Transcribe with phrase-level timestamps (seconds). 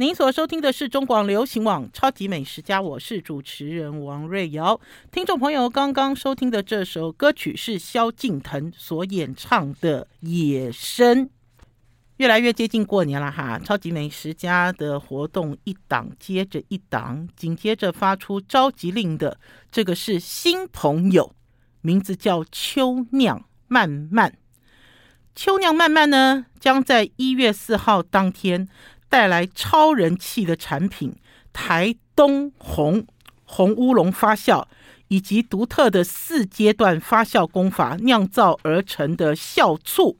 [0.00, 4.80] 您所收听的是中广流行网《超级美食家》，我是主持人王瑞瑶。
[5.12, 11.26] 听众朋友，刚刚收听的这首歌曲是萧敬腾所演唱的《野生》。
[12.16, 19.38] 越来越接近过年了哈，超级美食家的活动一档接着一档，紧接着发出召集令的
[19.70, 21.34] 这个是新朋友，
[21.82, 24.38] 名字叫秋酿漫漫。
[25.34, 28.66] 秋酿漫漫呢，将在一月四号当天。
[29.10, 31.14] 带来超人气的产品
[31.52, 33.04] 台东红
[33.44, 34.64] 红乌龙发酵，
[35.08, 40.16] 以及独特的四阶段发酵工法酿造而成的酵醋，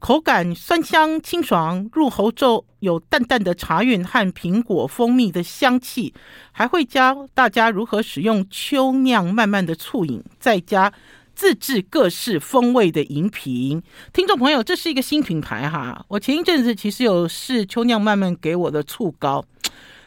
[0.00, 6.12] 口感酸香清爽，入喉后有淡淡的茶韵和苹果蜂蜜的香气，
[6.50, 10.92] 还会教大家如何使用秋酿慢慢的醋饮，再加。
[11.34, 16.04] 自制各式风味的饮品，听众朋友，这是一个新品牌哈。
[16.08, 19.44] 我前一阵子其实有试秋酿慢慢给我的醋膏，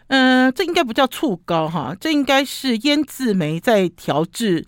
[0.07, 4.65] 嗯、这应该不叫醋膏哈，这应该是腌制梅在调制。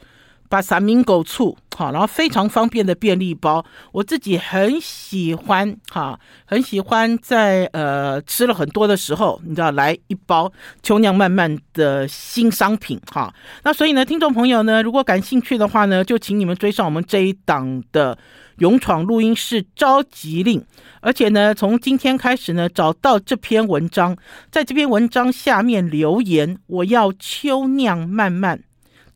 [0.50, 13.32] 把三明狗醋，好，然后非常方便的便利包，我自己很喜欢，哈，很喜欢在呃吃了很多的时候，你知道，来一包秋酿漫漫的新商品，哈，
[13.64, 18.18] 那所以呢，听众朋友呢，如果感兴趣的话呢，就请你们追上我们这一档的
[18.58, 20.66] 勇闯录音室召集令，
[21.00, 24.18] 而且呢，从今天开始呢，找到这篇文章，
[24.52, 28.64] 在这篇文章下面留言，我要秋酿漫漫。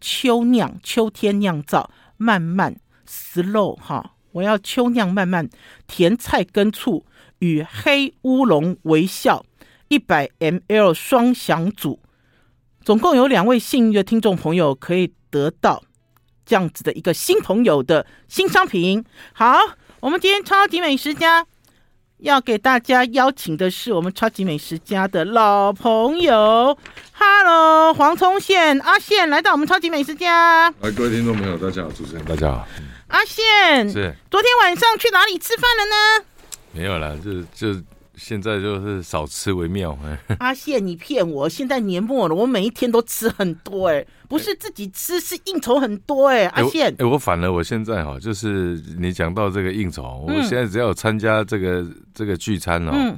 [0.06, 2.76] 秋酿，秋天酿造，慢慢
[3.08, 5.50] slow 哈，我要秋酿慢慢，
[5.88, 7.06] 甜菜根醋
[7.40, 9.46] 与黑乌龙微笑，
[9.88, 12.02] 一百 ml 双响组，
[12.82, 15.82] 总共有两位幸运的听众朋友可以得到
[16.46, 19.06] 这样子的一个新朋友的新商品。
[19.32, 19.58] 好，
[20.02, 21.48] 我们今天超级美食家。
[22.24, 26.78] 要给大家邀请的是我们超级美食家的老朋友
[27.12, 30.70] ，Hello，黄聪宪阿宪来到我们超级美食家。
[30.80, 32.66] 哎，各位听众朋友，大家好，主持人大家好。
[33.10, 36.26] 阿宪是昨天晚上去哪里吃饭了呢？
[36.72, 37.42] 没有啦，就
[37.74, 37.78] 就。
[38.16, 39.98] 现在就是少吃为妙。
[40.40, 41.50] 阿宪，你骗我！
[41.50, 46.46] 现在年末了，我每一天都吃很多哎，不是自己吃，是应酬很多哎。
[46.48, 53.18] 阿宪，哎，我反了，我现在哈，就是你讲到这个应酬，我现在只要有参加这个这个聚餐哦，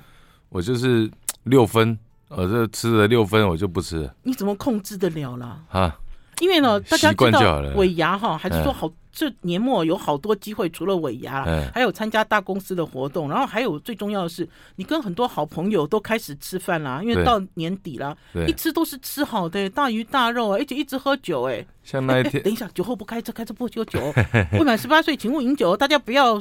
[0.49, 1.09] 我就是
[1.43, 1.97] 六分，
[2.29, 4.09] 我这吃了六分，我就不吃。
[4.23, 5.59] 你怎么控制得了啦？
[5.69, 5.99] 啊，
[6.39, 8.91] 因为呢，大家知道尾牙哈，还是说好。
[9.17, 18.13] 这年末有好多机会，除了尾牙，还有参加大公司的活动，然后还有最重要的是，你跟很多好朋友都开始吃饭啦，因为到年底了，
[18.45, 21.65] 一吃都是吃好的，大鱼大肉啊，而且一直喝酒哎。
[21.81, 24.13] 像那一天， 等一下，酒后不开车，开车不喝酒，
[24.51, 26.37] 未满十八岁请勿饮酒，大家不要。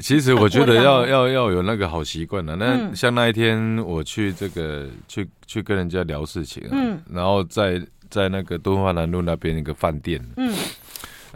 [0.00, 2.56] 其实我觉得要要要有那个好习惯的。
[2.56, 7.80] 那像那一天我去这个去去跟人家聊事情，嗯，然后在
[8.10, 10.54] 在那个敦化南路那边一个饭店，嗯。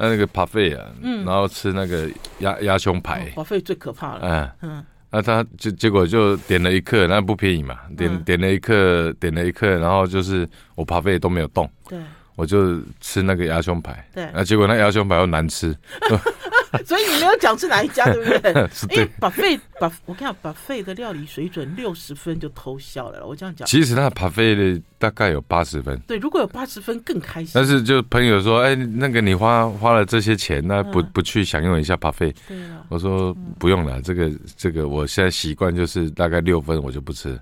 [0.03, 2.09] 那那个 buffet 啊，然后吃那个
[2.39, 4.57] 鸭鸭胸排，buffet 最可怕了。
[4.63, 11.99] 嗯，那他就结果就点了一克，那不便宜嘛，点点了一克，点了一克，然后就是我 buffet 都没有动，对，
[12.35, 15.77] 我就吃那个鸭胸排，对，那结果那鸭胸排又难吃。
[16.87, 18.69] 所以你没有讲是哪一家，对不对？
[18.73, 19.05] 是对。
[19.19, 23.27] 把费把，我看把费的料理水准六十分就偷笑了。
[23.27, 25.99] 我这样讲，其实他把费的大概有八十分。
[26.07, 27.53] 对，如果有八十分更开心。
[27.55, 32.35] 但是就朋友说，哎，那个你花花了这些钱，那不不去享用一下把费？
[32.47, 32.85] 对啊。
[32.89, 37.39] 我说不用了，这个这个我现在习惯就是大概六分我就不吃，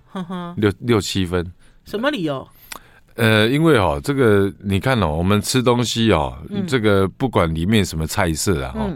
[0.56, 1.45] 六六七分。
[1.84, 2.47] 什么理由？
[3.15, 8.91] 呃，因为哦，这个你看哦，我们吃东西哦，这个不管里面什么菜色啊，哈。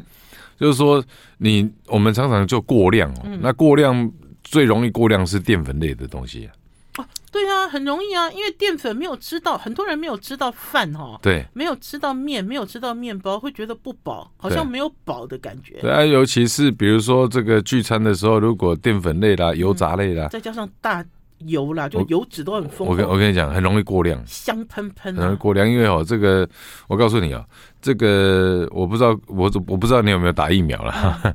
[0.62, 1.04] 就是说，
[1.38, 3.22] 你我们常常就过量哦。
[3.24, 4.08] 嗯、那过量
[4.44, 6.54] 最容易过量是淀粉类的东西啊。
[6.98, 11.18] 哦，对啊，很容易啊，因为淀粉没有吃到，很多人没有吃到饭哈、哦。
[11.20, 15.80] 对，没有吃到面，没有吃到面包，会觉得不饱，好像没有饱的感觉。
[15.80, 21.04] 对啊，尤其是比如说这个聚餐的时候，如果淀粉类啦、油炸类啦，嗯、再加上大。
[21.46, 22.92] 油啦，就油脂都很丰富。
[22.92, 25.68] 我跟我跟你讲，很容易过量，香喷喷、啊，很容易过量。
[25.68, 26.48] 因为哦，这个
[26.88, 27.44] 我告诉你啊，
[27.80, 31.34] 这个我不知道，我我不知道你有没有打疫苗了。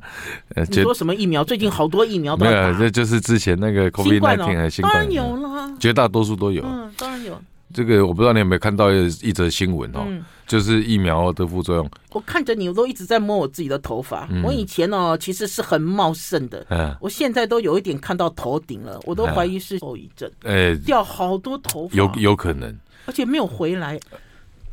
[0.70, 1.42] 你说什么疫苗？
[1.44, 6.62] 最近好多疫苗都没有，这就是之前那个 COVID-19 还是新冠，当然有了，绝大多数都有。
[6.64, 7.40] 嗯，当然有。
[7.72, 11.90] 这个我不知道你有没有看到一一则新闻哦，嗯、就是疫苗的副作用。
[12.12, 14.26] 我看着你，我都一直在摸我自己的头发。
[14.30, 20.30] 嗯、我以前哦，其实是很茂盛的，嗯、我现在都有一点看到头顶了，我都怀疑是后遗症。
[20.44, 22.74] 哎，掉好多头发，有有可能，
[23.06, 24.00] 而且没有回来。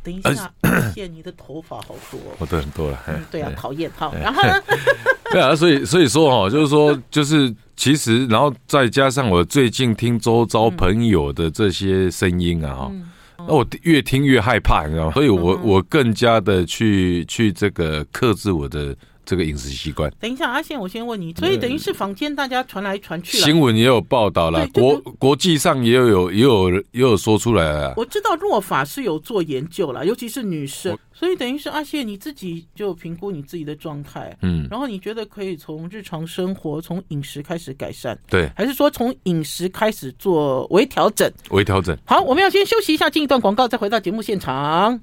[0.06, 0.48] 等一下，
[0.94, 3.02] 谢、呃、 你的头发好多，我的很多了。
[3.08, 3.90] 嗯、对啊，讨厌。
[3.96, 4.62] 好，然后呢？
[5.32, 15.12] 对啊，所以所以说哈，就是说，就是其实，然后再加上我最近听周遭朋友的这些声音啊，哈、嗯，那我越听越害怕，你知道吗？
[15.12, 18.96] 所以我我更加的去去这个克制我的。
[19.26, 20.10] 这个饮食习惯。
[20.18, 27.94] 等一下，阿宪，我先问你，所以等于是坊间大家传来传去，新闻也有报道了，国国际上也有有也有也有说出来了。
[27.96, 41.28] 我知道若法是有做研究了，尤其是女生，所以等于是阿宪你自己就评估你自己的状态，嗯，然后你觉得可以从日常生活从饮食开始改善，对，还是说从饮食开始做微调整？
[41.50, 41.96] 微调整。
[42.06, 45.00] 好，我们要先休息一下，进一段广告，再回到节目现场。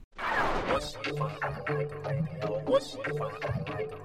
[2.65, 4.02] 我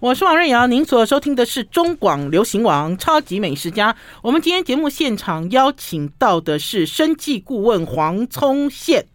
[0.00, 3.96] 我是王瑞瑶，您所收听的是中广流行网超级美食家。
[4.22, 9.06] 我们今天节目现场邀请到的是生技顾问黄聪宪，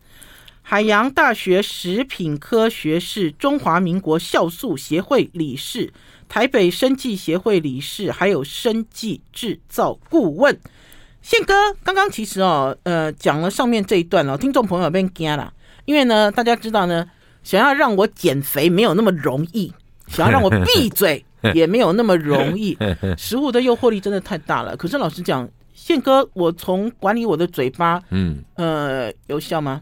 [0.62, 5.94] 海洋大学食品科学士，中华民国酵素协会理事，
[6.28, 10.60] 台北生技协会理事，还有生技制造顾问。
[11.22, 15.54] 宪哥，刚刚其实哦，呃，讲了上面这一段哦，听众朋友变惊了，
[15.86, 17.10] 因为呢，大家知道呢，
[17.42, 19.72] 想要让我减肥没有那么容易。
[20.08, 21.24] 想要让我闭嘴
[21.54, 22.78] 也没有那么容易，
[23.18, 24.78] 食物的诱惑力真的太大了。
[24.78, 29.82] 可是老实讲，宪哥，我从管理我的嘴巴，嗯，呃，有效吗？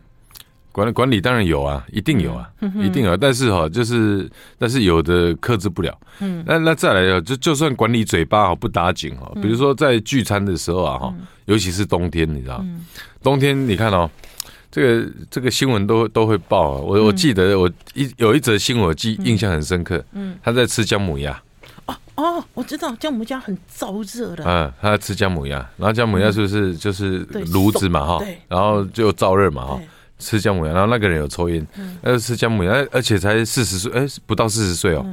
[0.72, 3.18] 管管理当然有啊，一定有啊，嗯、一定有。
[3.18, 5.96] 但是哈，就是但是有的克制不了。
[6.20, 11.14] 嗯，那那再来啊，就就算管理嘴巴哈，不打紧哈，比如说在聚餐的时候啊哈，
[11.46, 12.86] 尤其是冬天，你知道，嗯、
[13.22, 14.10] 冬天你看哦。
[14.72, 21.38] 这个这个新闻都都会报啊，我我记得我一有一则新闻我记印象很深刻，嗯，他在吃姜母鸭，
[21.88, 27.20] 哦哦，我知道姜母鸭很燥热的，嗯，他在吃姜母鸭，然后姜母鸭是不是就是
[27.52, 29.82] 炉子嘛哈，然后就燥热嘛哈，
[30.20, 31.68] 吃姜母鸭，然后那个人有抽烟，
[32.02, 35.06] 呃，吃姜母鸭，而且才四十岁，哎，不到四十岁哦，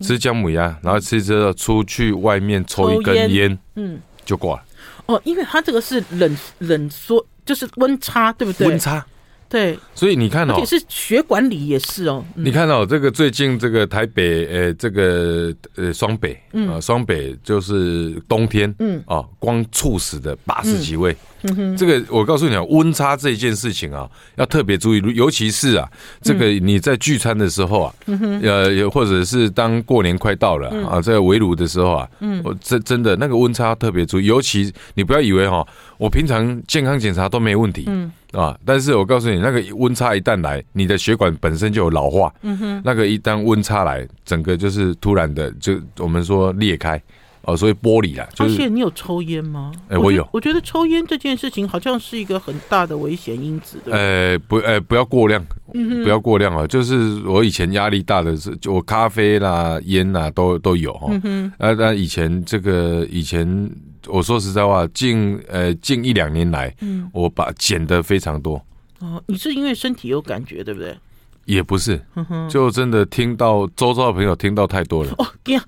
[0.00, 4.64] 吃姜母鸭，然后吃之后出去外面抽一根烟，嗯，就挂了，
[5.06, 7.24] 哦，因为他这个是冷冷缩。
[7.48, 8.68] 就是温差，对不对？
[8.68, 9.02] 温差，
[9.48, 9.78] 对。
[9.94, 12.22] 所以你看哦，也是血管里也是哦。
[12.34, 16.38] 你看哦，这个最近这个台北，呃，这个呃双北，
[16.70, 21.12] 啊，双北就是冬天，嗯，啊，光猝死的八十几位。
[21.12, 21.16] 嗯
[21.54, 25.88] 哼，这个我告诉你啊，温差这件事情啊，要特别注意，尤其是啊，
[26.20, 27.94] 这个你在聚餐的时候啊，
[28.42, 38.10] 呃，或者是当过年快到了啊，在围炉的时候啊，嗯，我真真的那个温差特别注意，尤其你不要以为哈，我平常健康检查都没问题，嗯。
[38.32, 47.00] 啊，但是我告诉你，那个温差一旦来，你的血管本身就有老化，嗯哼，那个一旦温差来，整个就是突然的就我们说裂开。
[47.48, 49.72] 哦，所以玻璃啊，而且你有抽烟吗？
[49.88, 50.28] 哎，我有。
[50.34, 53.96] 我觉得抽烟这件事情好像是一个很大的危险因子的。
[53.96, 55.42] 呃，不，呃，不要过量，
[55.72, 56.66] 嗯不要过量啊。
[56.66, 61.08] 就是我以前压力大的是，就我咖啡啦、烟啦都都有哈。
[61.24, 63.70] 嗯啊，那以前这个以前，
[64.08, 68.62] 我说实在话，近呃近一两年来，嗯，我把减的非常多。
[68.98, 70.94] 哦，你是因为身体有感觉，对不对？
[71.48, 71.98] 也不是，
[72.50, 75.10] 就真的听到周遭的朋友听到太多了。
[75.16, 75.58] 哦，对，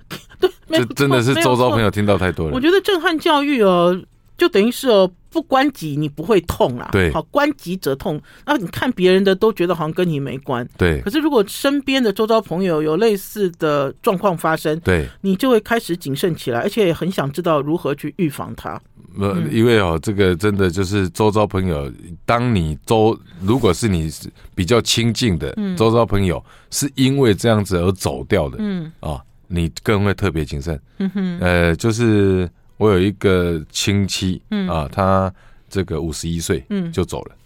[0.69, 2.53] 这真的是周遭朋友听到太多了。
[2.53, 3.99] 我觉得震撼教育哦，
[4.41, 6.89] 就等于是哦，不关己你不会痛啦。
[6.93, 8.19] 对，好，关己则痛。
[8.47, 10.67] 那你看别人的都觉得好像跟你没关。
[10.79, 10.99] 对。
[11.03, 18.81] 可是如果身边的周遭朋友有类似的状况发生，对，你就会开始谨慎起来，而且也很想知道如何去预防它。
[19.19, 21.93] 呃，因为哦，这个真的就是周遭朋友，
[22.25, 24.11] 当你周如果是你
[24.55, 30.81] 比较亲近的周遭朋友，是因为这样子而走掉的，嗯啊，你更会特别谨慎。
[30.99, 32.49] 嗯哼，呃，就是
[32.81, 35.32] 我有一个亲戚，嗯啊，他
[35.69, 37.37] 这个五十一岁，嗯，就走了。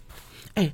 [0.53, 0.73] 哎，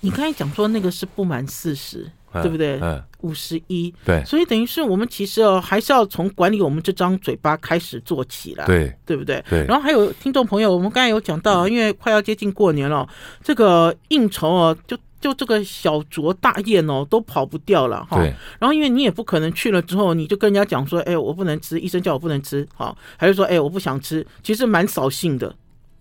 [0.00, 2.10] 你刚才讲说那个是不满四十。
[2.30, 2.78] 对不对？
[2.82, 9.42] 嗯，五十一，对，所以等于是我们其实哦，还是要从管理我们这张嘴巴开始做起来，对，对不对？
[9.48, 9.64] 对。
[9.64, 13.08] 然后还有听众朋友，我们刚才有讲到，因为快要接近过年了，
[13.42, 18.16] 这个应酬哦，就就这个小酌大宴哦，都跑不掉了哈。
[18.16, 18.32] 对。
[18.58, 25.54] 然后因为你也不可能去了之后，你就跟人家讲说，哎，我不能吃，医生叫我不能吃，好，还是说，哎，我不想吃，其实蛮扫兴的，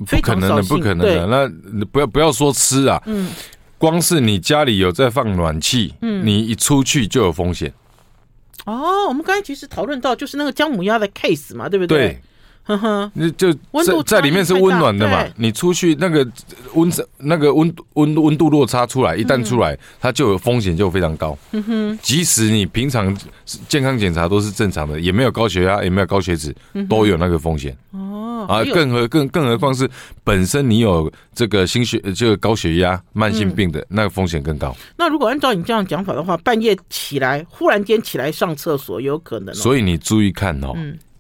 [0.05, 1.27] 不可能的，不可能的。
[1.27, 3.31] 那不要不要说吃啊，嗯。
[3.79, 7.71] 光是你家里有在放暖气，嗯，你一出去就有风险。
[8.65, 11.97] 哦，我们刚才其实讨论到就是那个姜母鸭的 case 嘛，对不对？
[11.97, 12.21] 对，
[12.67, 16.27] 呵呵，那就在在里面是温暖的嘛，你出去那个
[16.73, 21.37] 温那个温温温度落差出来，一旦出来，它就有风险就非常高。
[21.53, 23.15] 嗯哼，即使你平常
[23.67, 26.53] 健康检查都是正常的，也没有高血压，也没有高血脂，
[26.89, 27.75] 都有那个风险。
[27.91, 28.13] 哦。
[28.37, 29.89] 哦啊，更何更更何况是
[30.23, 34.75] 本身你有这个心血这个高血压、慢性病的，嗯、那个风险更高。
[34.95, 39.57] 那如果按照你这样讲法的话，半夜起来忽然间起来上厕所，有可能、哦。
[39.57, 40.71] 所以你注意看哦。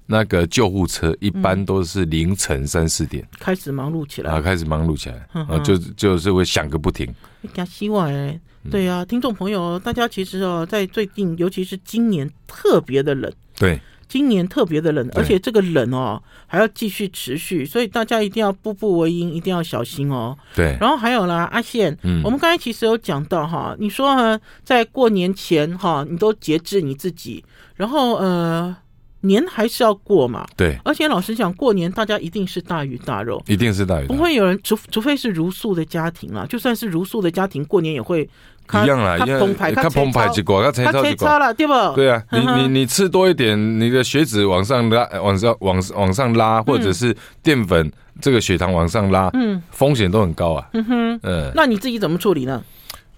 [0.07, 3.27] 嗯那个救护车一般都是凌晨三四点。
[3.39, 4.31] 开始忙碌起来。
[4.31, 5.27] 啊，开始忙碌起来。
[5.33, 7.13] 啊，就就是会响个不停。
[7.53, 8.39] 加希望哎，
[8.71, 20.37] 对啊，听众朋友，大家其实哦，在最近，尤其是今年特别的冷，对，今年特别的冷，而且这个冷哦还要继续持续，所以大家一定要步步为营，一定要小心哦。
[20.55, 27.43] 对，然后还有啦，阿宪，嗯，我们刚才其实有讲到哈，你说呢，在过年前哈，你都节制你自己，
[27.75, 28.73] 然后呃。
[29.21, 39.39] 年还是要过嘛，对，而且老实讲，过年大家一定是大鱼大肉，一定是大鱼大肉，不会有人除除非是茹素的家庭啦，就算是茹素的家庭，过年也会一样啦，一样，
[39.73, 41.73] 看澎湃几挂，看才超了，对不？
[41.95, 52.63] 对啊，你你你吃多一点，你的血脂往上拉，往上往往上拉，或者是淀粉这个血糖往上拉，嗯，风险都很高啊，嗯哼，嗯，那你自己怎么处理呢？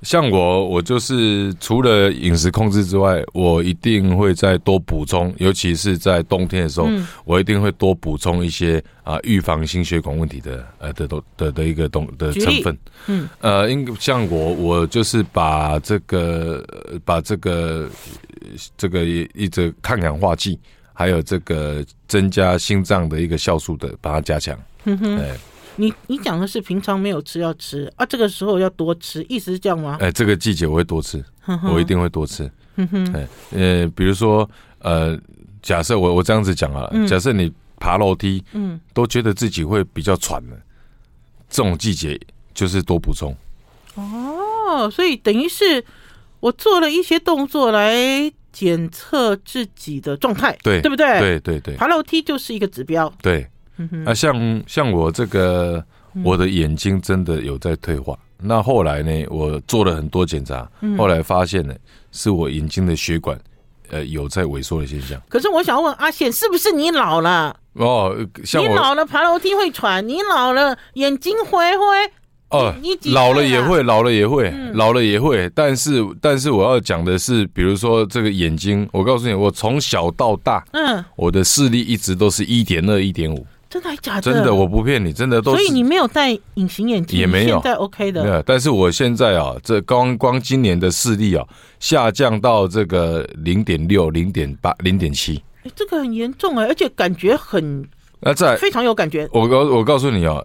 [0.02, 12.78] 像我，我就是除了饮食控制之外，我一定会再多补充，尤其是在冬天的时候，嗯、我一定会多补充一些啊，预防心血管问题的呃的的的的一个东的成分。
[13.08, 16.66] 嗯，呃，因像我，我就是把这个
[17.04, 17.90] 把这个
[18.78, 20.58] 这个一直抗氧化剂，
[20.94, 24.58] 还有这个增加心脏的一个酵素的，把它加强。
[24.86, 25.18] 嗯哼。
[25.18, 25.30] 哎
[25.80, 29.98] 你你讲的是平常没有吃要吃啊，这个时候要多吃，意思是这样吗？
[30.02, 31.24] 哎，这个季节我会多吃，
[31.72, 32.52] 我一定会多吃。
[32.76, 35.18] 嗯哼，哎，呃，比如说，呃，
[35.62, 40.58] 假设我我这样子讲啊，假设你爬楼梯，嗯，都觉得自己会比较喘了，
[41.50, 42.20] 这种季节
[42.54, 43.34] 就是多补充。
[43.96, 45.84] 哦，所以等于是
[46.42, 51.20] 我做了一些动作来检测自己的状态，对对不对？
[51.20, 53.48] 对对对，爬楼梯就是一个指标，对。
[54.06, 55.84] 啊，像像我这个，
[56.24, 58.18] 我的眼睛真的有在退化。
[58.40, 61.74] 嗯、那后来呢，我做了很多检查，后来发现呢，
[62.12, 63.40] 是我眼睛的血管，
[63.90, 65.22] 呃，有在萎缩的现象。
[65.30, 67.56] 可是我想问阿显，是不是你老了？
[67.74, 71.86] 哦，像我你老了爬楼梯会喘，你老了眼睛灰灰。
[72.50, 75.48] 哦，你你老了也会，老了也会，嗯、老了也会。
[75.54, 83.46] 但是但是我要讲的是，比如说这个眼睛，我告诉你，我从小到大，嗯，我的视力一直都是一点二、一点五。
[83.70, 84.22] 真的还假的？
[84.22, 85.52] 真的，我不骗你，真的都。
[85.52, 88.24] 所以你没有戴隐形眼镜，也没有，现在 OK 的。
[88.24, 91.46] 没有，但是我现在啊，这光光今年的视力啊，
[91.80, 95.40] 下降到这个零点六、零点八、零点七。
[95.64, 97.88] 哎，这个很严重哎，而且感觉很……
[98.22, 99.30] 那在非常有感觉。
[99.32, 100.42] 我告我告诉你啊，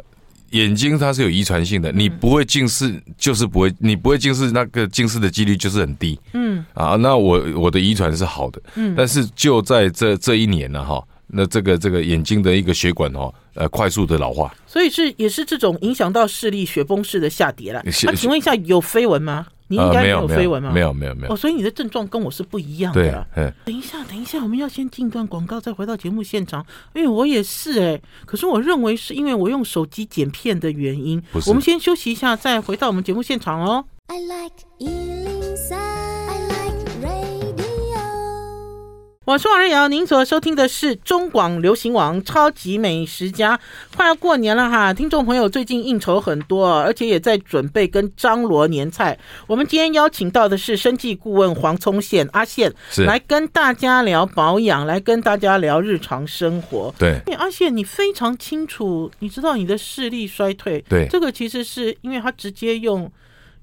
[0.51, 6.21] 眼睛它是有遗传性的，你不会近视就是不会，你不会近视，那个近视的几率就是很低。
[6.35, 11.03] 嗯啊，那我我的遗传是好的，嗯，但是就在这这一年呢，哈。
[11.27, 17.83] 那这个这个眼睛的一个血管哦，呃，快速的老化，所以是也是这种影响到视力雪崩式的下跌了。
[17.85, 19.47] 那请问一下，有飞蚊吗？
[19.67, 20.71] 你应该没有飞蚊吗？
[20.71, 21.33] 没有没有没有。
[21.33, 23.27] 哦，所以你的症状跟我是不一样的。
[23.35, 26.65] 对，等一下，等一下，我们要先进段广告，再回到节目现场。
[26.95, 31.21] 因为我也是哎，可是我认为是因为我用手机剪片的原因。
[31.47, 33.85] 我们先休息一下，再回到我们节目现场哦。
[34.09, 34.53] I like
[39.27, 43.57] 我是王瑞瑶，您所收听的是中广流行网《超级美食家》。
[43.97, 49.19] 快要过年了哈，听众朋友最近应酬很多，而且也在准备跟张罗年菜。
[49.47, 56.95] 我们今天邀请到的是生计顾问黄聪宪阿宪，是来跟大家聊保养，来跟大家聊日常生活。
[56.99, 63.11] 对，因为阿宪你非常清楚，你知道你的视力衰退，对，这个其实是因为他直接用。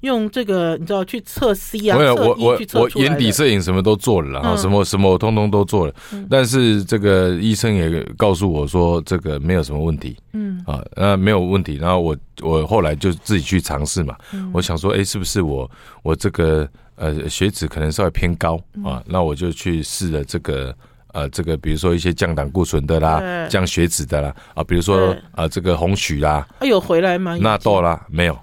[0.02, 1.98] 用这个你知道去测 C 啊？
[1.98, 5.94] 没有，我我我眼底摄影什么都做了，然后什么什么我通通都做了，
[6.30, 11.76] 但是这个医生也告诉我说这个没有什么问题，嗯啊，那没有问题。
[11.76, 14.16] 然后我我后来就自己去尝试嘛，
[14.54, 15.70] 我想说，哎，是不是我
[16.04, 19.04] 我这个呃血脂可能稍微偏高啊？
[19.06, 20.76] 那我就去试了这个
[21.14, 27.38] 呃这个，比如说一些降胆固醇的啦，降血脂的啦啊，比如说啊这个红曲啦，啊有回来吗？
[27.40, 28.38] 纳豆啦，没有。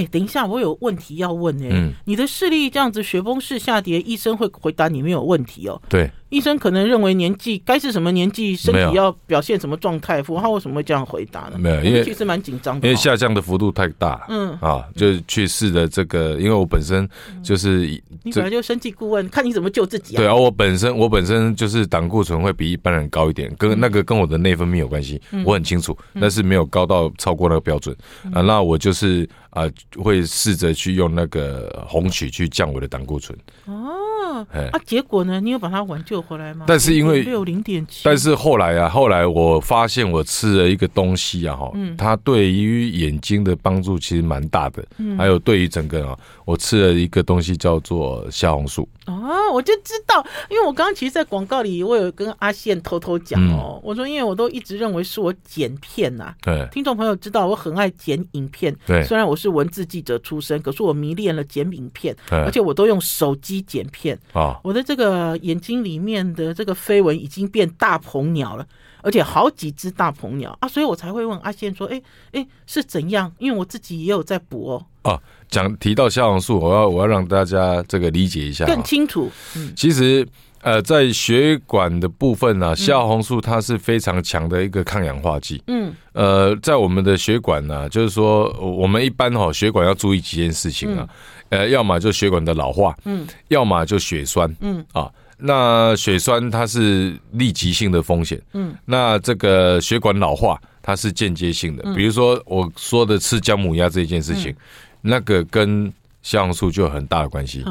[0.00, 1.68] 哎，等一下，我有问题要问哎。
[1.70, 5.80] 嗯，你的视力这样子雪崩式下跌，医生会回答你没有问题哦。
[5.90, 6.10] 对。
[6.30, 11.58] 医生可能认为年纪该是什么年纪，身体要表现什么状态，他为什么会这样回答呢？
[11.58, 14.24] 没有，因为其实蛮紧张的，因为下降的幅度太大。
[14.28, 17.08] 嗯啊，就去试的这个，因为我本身
[17.42, 17.80] 就是
[18.22, 20.18] 你本来就生技顾问，看你怎么救自己啊。
[20.18, 27.96] 对啊，我本身我本身就是胆固醇会比一般人高一点，跟那个跟我的内分泌有关系，我很清楚，但是没有高到超过那个标准
[28.32, 28.40] 啊。
[28.40, 29.64] 那我就是啊，
[30.00, 33.36] 会试着去用那个红曲去降我的胆固醇。
[33.66, 35.40] 哦，啊，结果呢？
[35.40, 36.19] 你有把它挽救？
[36.20, 36.64] 有回来吗？
[36.68, 48.88] 但是因为六零点七，但是后来啊，后来我发现我吃了一个东西啊，哈，嗯，它对于眼睛的帮助其实蛮大的，嗯，还有对于整个啊，我吃了一个东西叫做虾红素。
[49.06, 64.16] 哦，我就知道，因为我刚刚其实，在广告里我有跟阿宪偷偷讲哦，我说因为我都一直认为是我剪片呐，对，听众朋友知道我很爱剪影片，对，虽然我是文字记者出身，可是我迷恋了剪影片，而且我都用手机剪片。
[64.32, 68.66] 啊，我的这个眼睛里面的这个飞蚊已经变大鹏鸟了，
[69.02, 70.56] 而且好几只大鹏鸟。
[70.60, 72.00] 啊，所以我才会问阿宪说，哎
[72.32, 73.32] 哎是怎样？
[73.38, 74.86] 因为我自己也有在补哦。
[75.04, 79.30] 哦，讲提到虾红素，我要我要让大家这个理解一下更清楚。
[79.56, 80.26] 嗯，其实
[80.60, 85.62] 呃，在血管的部分呢、啊，虾红素它是非常强的一个抗氧化剂。
[85.68, 91.08] 嗯，呃，在我们的血管呢、啊，就是说我们一般哈血管要注意几件事情啊，
[91.48, 94.84] 呃，要么就血管的老化，嗯，要么就血栓，嗯。
[94.92, 104.54] 啊，那血栓它是立即性的风险，嗯，那这个血管老化它是间接性的，比如说我说的吃姜母鸭这一件事情。
[105.02, 105.90] 那个跟
[106.22, 107.64] 虾红素就有很大的关系，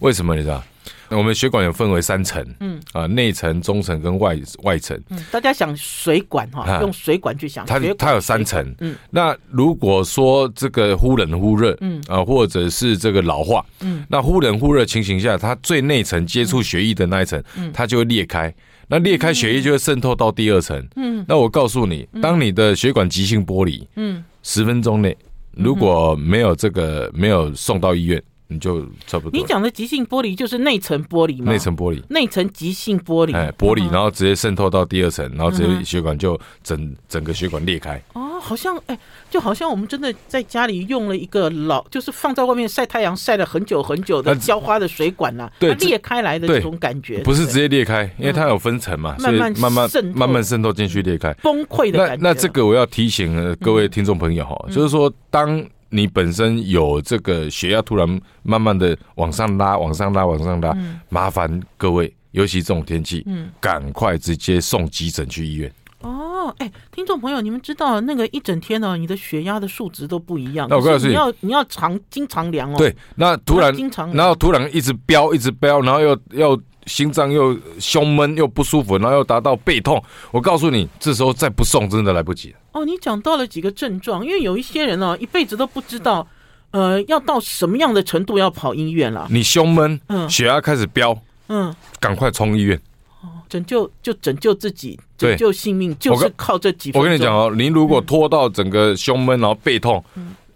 [0.00, 0.62] 为什么你知道？
[1.10, 4.98] 我们血管有分为三层，嗯啊，内层、中层跟外外层。
[5.10, 8.74] 嗯，大家想水管哈，用水管去想，它它有三层。
[8.80, 18.52] 嗯，那如果说这个忽冷忽热，嗯啊，或者是这个老化，嗯，那忽冷忽热情形下，它最内层接触血液的那一层，嗯，它就会裂开。
[18.88, 20.82] 那裂开血液就会渗透到第二层。
[20.96, 25.14] 嗯，那我告诉你，当你的血管急性剥离，嗯，十分钟内。
[25.54, 29.30] 如果没有这个没有送到医院，你就差不多。
[29.32, 31.50] 你讲的急性玻璃就是内层玻璃吗？
[31.50, 38.02] 内层玻璃，内层急性玻璃，哎，玻璃，然后直接渗透到第二层，然后直接血管就整整个血管裂开。
[38.12, 38.98] 哦，好像哎，
[39.30, 52.22] 就好像我们真的在家里用了一个老，就是放在外面晒太阳晒了很久很久的浇花的水管呐，它，裂开来的这种感觉，不是直接裂开，因为它有分层嘛，所以慢慢渗慢慢渗透进去裂开，崩溃的感觉。
[52.22, 55.64] 那那这个我要提醒各位听众朋友哈，就是说当。
[55.94, 65.70] 你本身有这个血压突然慢慢的往上拉，往上拉，往上拉，嗯、麻烦各位，尤其这种天气，嗯，赶快直接送急诊去医院。
[66.00, 70.66] 哦，哎，听众朋友，你们知道那个一整天呢，你的血压的数值都不一样。
[70.68, 72.74] 那我告诉你，你要你要常经常量哦。
[72.76, 80.02] 对，那突然经常，然后突然一直飙，一直飙，然后又要心脏又胸闷又不舒服，然后又达到背痛。
[80.30, 82.54] 我告诉你，这时候再不送，真的来不及。
[82.72, 86.26] 哦，你讲到了几个症状，因为有一些人呢，一辈子都不知道，
[86.70, 89.26] 呃，要到什么样的程度要跑医院了。
[89.30, 91.16] 你胸闷，嗯，血压开始飙，
[91.48, 92.80] 嗯，赶快冲医院，
[93.20, 96.90] 哦，拯救就拯救自己，拯救性命，就是靠这几。
[96.94, 100.02] 我跟你讲哦，您如果拖到整个胸闷，然后背痛，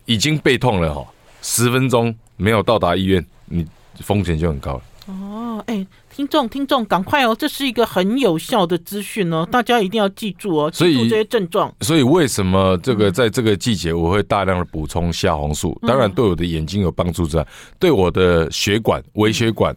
[0.07, 1.07] 已经背痛了哈，
[1.43, 3.65] 十分钟没有到达医院，你
[4.01, 4.83] 风险就很高了。
[5.07, 5.87] 哦，哎。
[6.17, 7.37] 听众，听众，赶快哦！
[7.39, 11.71] 这是一个很有效的资讯哦，大家一定要记住哦，记住这些症状。
[11.83, 15.79] 所以，为什么这个在这个季节我会大量的补充虾红素？
[15.87, 17.47] 当然，对我的眼睛有帮助之外，
[17.79, 19.77] 对我的血管、微血管，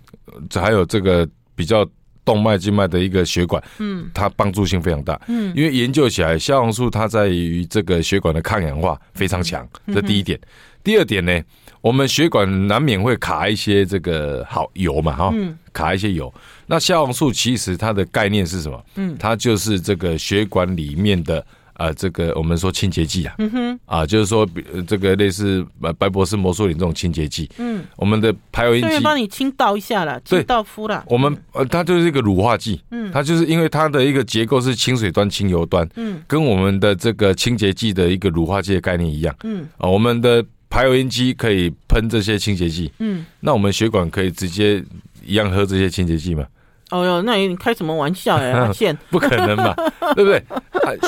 [0.54, 1.86] 还有这个比较
[2.24, 5.20] 动脉、静脉的一个血管，嗯，它帮助性非常大。
[5.28, 10.40] 嗯，因为研究起来，虾红素它在于这个血管的抗氧化非常强，这第一点。
[10.84, 11.42] 第二点呢？
[11.82, 15.34] 我们血管难免会卡一些这个好油嘛，哈，
[15.72, 16.34] 卡一些油。
[16.68, 18.86] 那虾红素其实它的概念是什么？
[18.96, 24.46] 嗯，它就是这个血管里面的啊，这个我们说清洁剂啊，嗯哼，啊，就是说
[24.86, 25.66] 这个类似
[25.98, 27.50] 白博士魔术林这种清洁剂。
[27.60, 31.06] 嗯，我们的排油烟机帮你清倒一下了，清倒夫了。
[31.08, 32.82] 我们呃，它就是一个乳化剂。
[32.92, 35.88] 嗯，它就是因为它的一个结构是清水端、清油端。
[35.96, 39.34] 嗯，跟我们的这个清洁剂的一个乳化剂的概念一样。
[39.46, 40.46] 嗯，啊，我们的。
[40.70, 44.84] 排油烟机可以喷这些清洁剂，嗯，那我们血管可以直接
[45.26, 46.46] 一样喝这些清洁剂吗？
[46.92, 48.66] 哦哟，那你开什么玩笑呀？
[48.66, 49.76] 阿宪，不可能吧？
[50.16, 50.44] 对不对？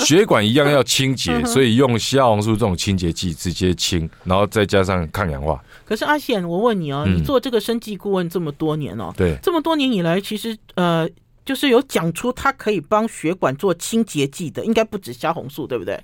[0.05, 5.59] 血管一样要清洁， 所以用虾红素这种清洁剂直接清，然后再加上抗氧化。
[5.83, 11.09] 可是阿显，我问你哦，你做这个生计顾问这么多年哦，对，这么多年以来，其实呃，
[11.43, 15.99] 就是有讲出它可以帮血管做清洁剂的，应该不止虾红素，对不对？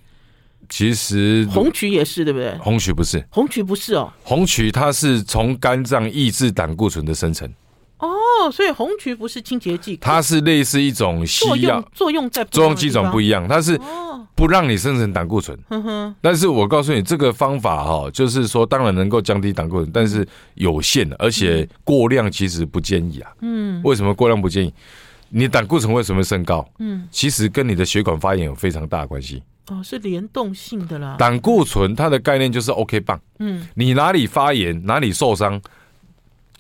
[0.70, 2.58] 其实红曲也是对不对？
[2.60, 4.12] 红曲不是，红曲不是哦。
[4.24, 7.50] 红曲它是从肝脏抑制胆固醇的生成。
[8.00, 13.80] 哦，所以红曲不是清洁剂，它是类似一种西药，作用在作用机种不一样，它是
[14.36, 15.58] 不让你生成胆固醇。
[15.70, 16.16] 嗯哼。
[16.22, 23.32] 但是我告诉你，这个方法哈，就是说当然能够降低胆固醇，但是有限的，而且过量其实不建议啊。
[23.42, 23.82] 嗯。
[23.84, 24.74] 为什么过量不建议？
[25.30, 26.66] 你胆固醇为什么升高？
[26.78, 29.42] 嗯，其实跟你的血管发炎有非常大的关系。
[29.70, 31.16] 哦，是联动性的啦。
[31.20, 35.62] 胆固醇它的概念就是 OK 棒，嗯，你哪里发炎哪里受伤，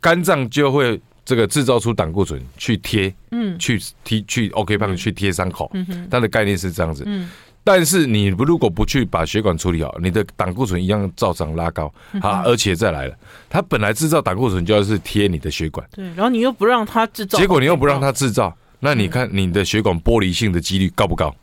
[0.02, 7.30] 肝脏就会这个制造出胆固醇去贴，嗯，去贴去 OK 棒去贴伤口，嗯，它的概念是这样子，嗯，
[7.64, 13.16] 但是你如果不去把血管处理好，你的胆固醇一样照常拉高，好，而且再来了，
[13.50, 21.34] 它本来制造胆固醇就要是贴你的血管，对，然后你又不让它制造，结果你又不让它制造，那你看你的血管剥离性的几率高不高？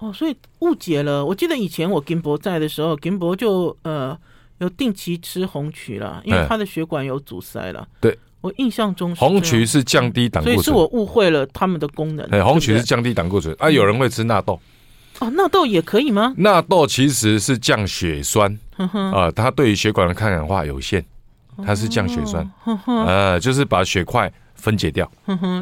[0.00, 1.24] 哦，所以误解了。
[1.24, 4.18] 我记得以前我金博在的时候，金博就呃
[4.58, 8.18] 有定期吃红曲了，因为他的血管有阻塞了，对。
[8.42, 12.26] 我印象中，红曲是降低胆固醇，所以是我误会了他们的功能。
[12.30, 14.58] 哎，红曲是降低胆固醇啊，有人会吃纳豆。
[15.18, 16.32] 哦，纳豆也可以吗？
[16.38, 18.58] 纳豆其实是降血栓，
[19.12, 21.04] 啊，它对于血管的抗氧化有限，
[21.66, 22.50] 它是降血栓，
[22.86, 24.32] 呃，就是把血块。
[24.60, 25.58] 分解掉，嗯哼，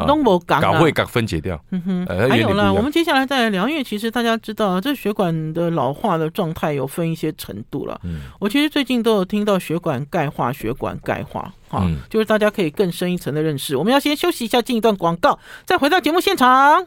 [0.46, 8.00] 搞，搞会搞分解掉，嗯哼，还有啦，我们接下来再来聊，因为其实大家知道，这血管的老化的状态有分一些程度了。
[8.04, 13.76] 嗯，我其实最近都有听到血管钙化，血管钙化，哈，就是大家可以更深一层的认识。
[13.76, 16.87] 我们要先休息一下，进一段广告，再回到节目现场。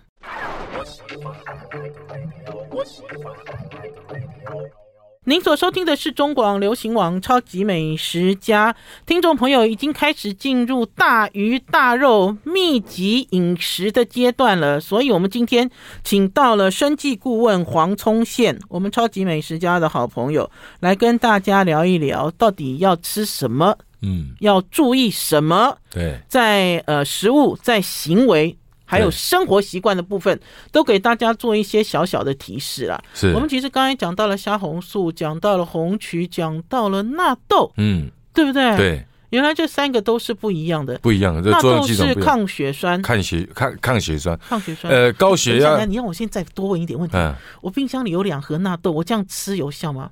[5.23, 8.73] 您所收听的是中广流行网《超级美食家》，
[9.05, 15.69] 听众朋友已经开始进入大鱼大肉密集饮食的阶段了，所以我们今天
[16.03, 28.57] 请到了生计顾问黄聪宪，我们超级美食家的好朋友，来跟大家聊一聊，到底要吃什么，嗯，要注意什么，对，在呃食物，在行为。
[28.91, 30.37] 还有生活习惯的部分，
[30.69, 33.01] 都给大家做一些小小的提示啦。
[33.13, 38.75] 是我们其实刚才讲到了虾红素，讲到了红曲，讲到了纳豆，嗯，对不对？
[38.75, 41.49] 对，原来这三个都是不一样的，不一样的。
[41.49, 44.91] 纳豆是抗血栓，抗血抗抗血栓，抗血栓。
[44.91, 45.85] 呃，高血压。
[45.85, 47.15] 你让我现在多问一点问题。
[47.15, 50.09] 嗯，我冰箱里有两盒纳豆，我这样吃有效吗？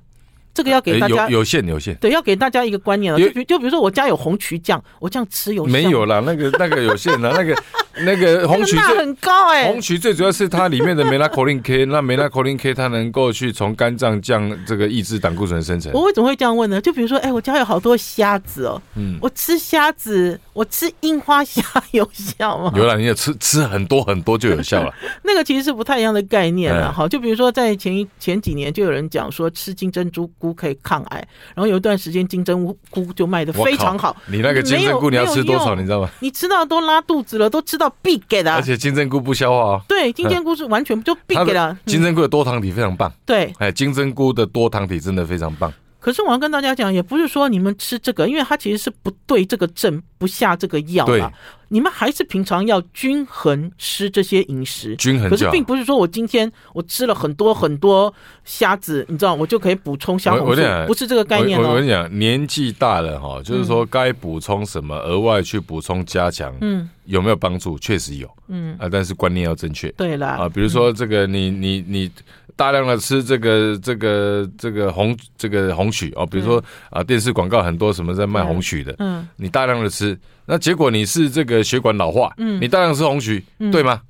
[0.52, 3.18] 这个要给大家有限有限，对，要给大家一个观念了。
[3.18, 6.20] 就比就比如说我家有红曲酱，我这样吃有没有啦？
[6.26, 7.56] 那个那个有限的，那个
[8.04, 9.66] 那个红曲钠很高哎。
[9.66, 15.92] 红曲最主要是它里面的梅拉口令 K，那梅拉口令 K 它能够去从肝脏降这个抑制胆固醇生成。
[15.92, 16.80] 我为什么会这样问呢？
[16.80, 22.72] 就比如说，哎，我家有好多虾子哦，嗯，我吃虾子，我吃樱花虾 有效吗？
[22.76, 24.92] 有啦，你也吃吃很多很多就有效了。
[25.22, 26.92] 那个其实是不太一样的概念了。
[26.92, 30.10] 好，就比如说在前一前几年就有人讲说吃金针
[30.40, 31.18] 菇可以抗癌。
[31.54, 34.16] 然后有一段时间金针菇就卖的非常好。
[34.26, 35.76] 你那个金针菇你要吃多少？
[35.76, 36.10] 你知道吗？
[36.18, 38.52] 你吃到都拉肚子了，都吃到必给的。
[38.52, 39.82] 而且金针菇不消化哦。
[39.86, 41.76] 对， 金针菇是完全就必给的。
[41.86, 43.12] 金针菇的多糖体非常棒。
[43.24, 45.72] 对，哎，金针菇的多糖体真的非常棒。
[46.00, 51.30] 可是我要跟大家讲，也不是说你们吃这个，因为它其实是不对这个症不下这个药啊。
[51.72, 55.30] 你们还是平常要均衡吃这些饮食，均衡。
[55.30, 58.12] 可是并不是说我今天我吃了很多很多
[58.44, 61.62] 虾子，你知道，我就可以补充虾红素，不是这个概念。
[61.62, 67.78] 我跟你讲，年纪大了哈，就是说该补充什么，额外去补充加强，嗯，有没有帮助？
[67.78, 69.88] 确实有，嗯啊，但是观念要正确。
[69.92, 72.10] 对了，啊，比如说这个，你你你
[72.56, 80.18] 大量的吃这个这个这个红这个红曲哦，比如说啊，电视广告很多什么在卖红曲的，嗯，你大量的吃。
[80.46, 84.00] 那结果你是这个血管老化，嗯，你大量吃红曲，嗯、对吗？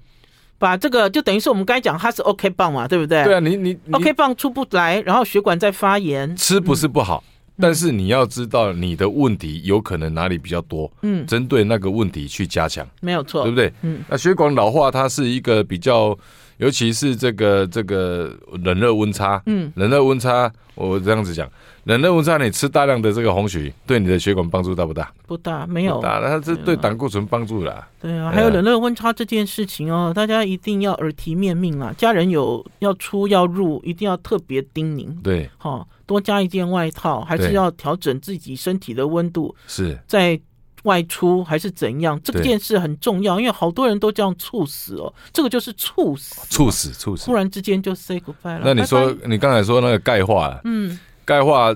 [0.58, 3.24] 把这个就等于是我们刚才讲，它是 OK 棒嘛，对不对？
[3.24, 13.72] 对啊，你你，你 OK 棒出不来，然后血管在发炎，吃不是不好，嗯、但是你要知道你的问题有可能哪里比较多，嗯，针对那个问题去加强，没有错，对不对？
[13.82, 16.18] 嗯，那血管老化它是一个比较。
[16.60, 21.50] 尤其是这个这个冷热温差，嗯，冷热温差，我这样子讲，
[21.84, 25.10] 冷热温差，你吃大量的这个红曲，对你的血管帮助大不大？
[25.26, 25.98] 不大，没有。
[26.02, 27.88] 大，它是对胆固醇帮助啦。
[27.98, 31.94] 对啊，还有冷热温差这件事情哦，大家一定要耳提面命啊！
[31.96, 35.08] 家人有要出要入，一定要特别叮咛。
[35.22, 39.56] 对，好，多加一件外套，还是要调整自己身体的温度。
[39.66, 40.38] 是在。
[40.84, 42.20] 外出还是怎样？
[42.22, 45.12] 这件事很重要，因为好多人都这样猝死哦。
[45.32, 48.62] 这个就是猝死，猝死，猝死，突然之间就 say goodbye 了。
[48.64, 51.74] 那你说，你刚才说那个钙化，嗯，钙化，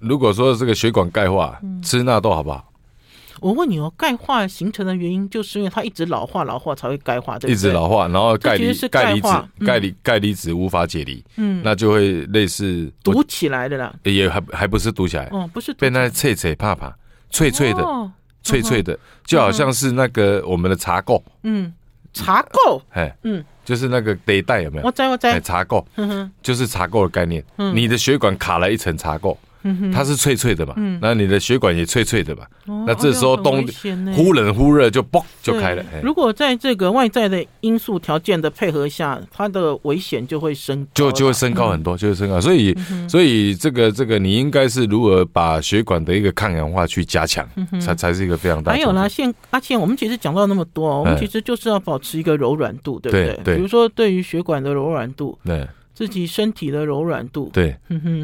[0.00, 2.68] 如果说这个血管钙化，吃纳豆好不好？
[3.40, 7.52] 我问你哦，钙化形成的原因就是因为它一直老化，老化才会钙化，对不对？
[7.52, 9.28] 一直老化，然后钙离子、钙离子、
[9.66, 13.92] 钙离钙离子无法解离，嗯，那就会类似堵起来的啦。
[14.04, 16.96] 也还还不是堵起来，哦，不是，被那脆脆怕怕，
[17.30, 17.84] 脆脆的。
[18.42, 21.72] 脆脆的，就好像是那个我们的茶垢，嗯，
[22.12, 24.86] 茶垢，哎，嗯，就是那个带有没有？
[24.86, 25.84] 我在我在茶垢，
[26.42, 27.44] 就是茶垢的概念。
[27.74, 29.36] 你的血管卡了一层茶垢，
[29.92, 32.44] 它是脆脆的嘛，那你的血管也脆脆的嘛，
[32.86, 33.66] 那这时候冬
[34.14, 35.84] 忽冷忽热就嘣就开了。
[36.02, 42.40] 如果在这个外在的因素条件的配合下，它的危险就会升，就就会升高很多，就会升高。
[42.40, 42.76] 所以
[43.08, 47.48] 所以这个这个你应该是如何把血管的一个抗氧化去加强，
[47.80, 48.72] 才才是一个非常大。
[48.72, 53.40] 还有呢，现阿倩，我们其实讲到那么多，我们其实就是要保持一个柔软度，对不对？
[53.44, 53.56] 对。
[53.56, 55.66] 比如说对于血管的柔软度，对。
[55.94, 57.76] 自己身体的柔软度，对，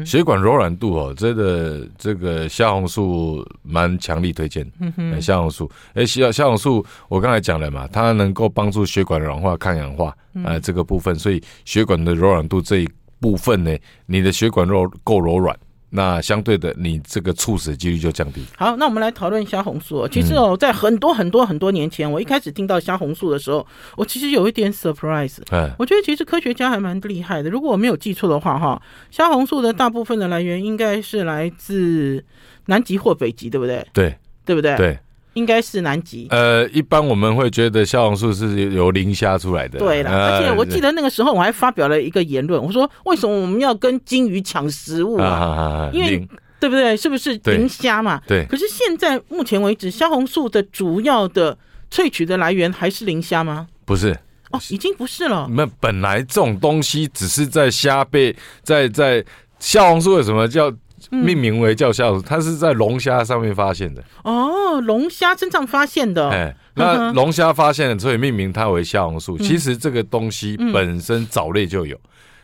[0.05, 4.69] 血管柔软度哦，真的这个虾红素蛮强力推荐。
[4.79, 13.77] 嗯哼，虾红素，哎，虾虾红素，我刚才讲了嘛，它能够帮助血管软化、抗氧化，呃，这个部分，所以血管的柔软度这一部分呢，
[14.07, 15.55] 你的血管肉够柔软。
[15.91, 18.43] 那相对的，你这个猝死几率就降低。
[18.57, 20.07] 好，那我们来讨论虾红素。
[20.07, 23.65] 其实哦，在很多很多很多年前，我一开始听到虾红素的时候，
[23.97, 25.37] 我其实有一点 surprise。
[25.49, 27.49] 哎，我觉得其实科学家还蛮厉害的。
[27.49, 32.23] 如果我没有记错的话，哈，虾红素的大部分的来源应该是来自
[32.67, 33.85] 南极或北极，对不对？
[33.91, 34.75] 对，对不对？
[34.77, 34.99] 对。
[35.33, 36.27] 应该是南极。
[36.29, 39.79] 呃，一般我们会觉得消红素是由磷虾出来的。
[39.79, 45.89] 对了，而且我记得那个时候我还发表了一个言论，我说为什么我们要跟鲸鱼抢食物啊？
[45.93, 46.27] 因为
[46.59, 46.97] 对不对？
[46.97, 48.21] 是不是磷虾嘛？
[48.27, 48.45] 对。
[48.45, 51.57] 可是现在目前为止，虾红素的主要的
[51.91, 53.67] 萃取的来源还是磷虾吗？
[53.85, 54.17] 不是。
[54.51, 55.47] 哦，已经不是了。
[55.51, 59.23] 那本来这种东西只是在虾被在在
[59.59, 60.73] 虾红素为什么叫？
[61.09, 64.03] 命名为叫虾红，它是在龙虾上面发现的。
[64.23, 66.29] 哦，龙虾身上发现的。
[66.29, 69.37] 哎，那龙虾发现了，所以命名它为虾红素。
[69.37, 71.99] 其实这个东西本身藻类就有，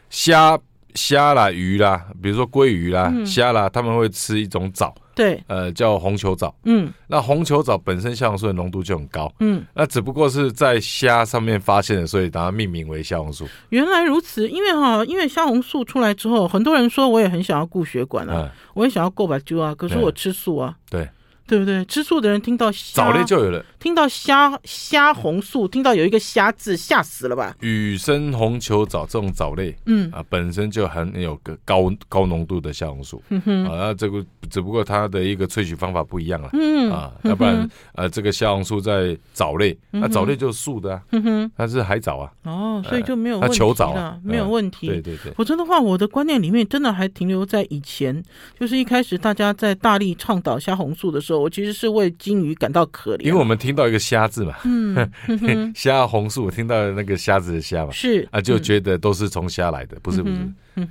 [0.10, 0.58] 虾
[0.94, 4.94] 虾啦、鱼啦，比如说鲑鱼啦、虾啦，他们会吃一种藻。
[5.16, 6.54] 对，呃，叫红球藻。
[6.66, 9.32] 嗯，那红球藻本身虾红素的浓度就很高。
[9.40, 13.48] 嗯，那只不过是在虾上面发现的，所以把它命名为虾红素。
[13.70, 20.76] 原来如此，因为哈，因为虾红素出来之后，很多人说我也很想要固血管啊，嗯、我也想要够把灸啊，可是我吃素啊。
[20.90, 21.08] 对。
[21.48, 21.86] 对对不对？
[21.86, 27.56] 吃素的人听到虾藻类就有了，听到虾虾红素，听到有一个虾字，吓死了吧？
[27.62, 30.12] 雨生红球藻这种藻类，嗯。
[30.12, 45.32] 啊，本身就很有个高高浓度的虾红素，嗯哼，啊，那这个只不过它的一个萃取方法不一样了，嗯啊，要不然呃，这个虾红素在藻类，那藻类就是素的啊，嗯哼，它是海藻啊，哦，所以就没有问题球藻啊，没有问题，对对对。
[45.34, 48.24] 否则的话，我的观念里面真的还停留在以前，
[48.60, 51.35] 就是一开始大家在大力倡导虾红素的时候。
[51.40, 55.12] 我其实是为金鱼感到可怜，因为我们听到一个虾字嘛，嗯，
[55.76, 60.36] 虾红素，我听到那个虾子的虾嘛，是啊，就觉得都是从虾来的，不是不是，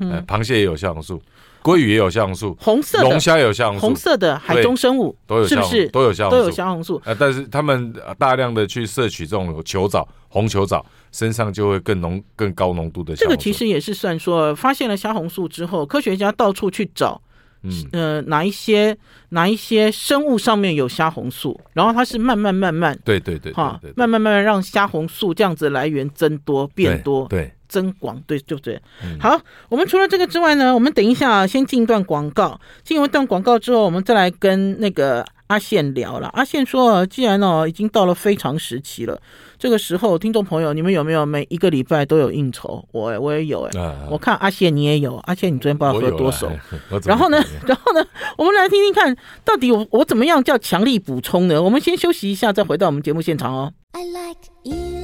[0.00, 1.20] 呃，螃蟹也有虾红素，
[1.62, 7.00] 鲑鱼也有虾红素，红色龙虾有虾红素，红色的海中生物都有，是不是都有虾都有虾红素？
[7.04, 13.14] 呃，但是他们大量的去摄取这种球藻、红球藻，身上就会更浓、更高浓度的。
[13.16, 17.20] 这个其实也是算说，发现了虾红素之后，科学家到处去找。
[17.64, 18.96] 嗯，呃，哪一些
[19.30, 28.80] 哪一些生物上面有虾红素，然后它是慢慢慢慢，对对对，哈，慢慢慢慢让虾红素这样子来源增多变多，对，增广，对，对不对？
[29.18, 35.24] 好，我们除了这个之外呢，我们等一下先进一段广告，进一段广告之后，我们再来跟那个
[35.54, 36.28] 阿宪聊了。
[36.32, 39.20] 阿宪说，既然哦已经到了非常时期了。
[39.56, 42.84] 这个时候，听众朋友，你们有没有每一个礼拜都有应酬？
[42.90, 46.50] 我我也有哎，啊、我看阿宪你也有，阿宪你昨天不知道喝多少？
[47.06, 48.04] 然后呢， 然后呢，
[48.36, 51.62] 我们来听听看，到底我我怎么样叫强力补充呢？
[51.62, 53.72] 我们先休息一下，再回到我们节目现场哦。
[53.92, 55.03] I like 103,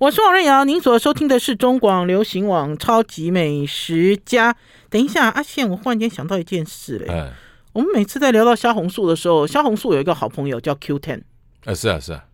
[0.00, 4.56] 我是王瑞瑶，您所收听的是中广流行网超级美食家。
[4.88, 7.06] 等一下，阿宪，我忽然间想到一件事嘞。
[7.10, 7.30] 嗯
[7.74, 11.20] 我们每次在聊到虾红素的时候，虾红素有一个好朋友叫 Q Ten，。
[11.66, 12.24] 啊，是啊，是啊。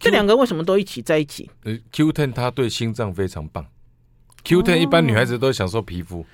[0.00, 1.48] 这两个为什么都一起在一起？
[1.62, 3.64] 呃，Q Ten 它对心脏非常棒。
[4.42, 6.26] Q Ten 一般女孩子都享受皮肤。